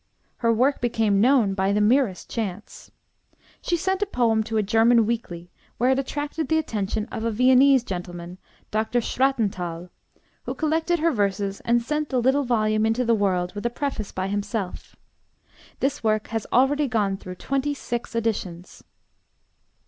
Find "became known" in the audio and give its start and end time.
0.81-1.53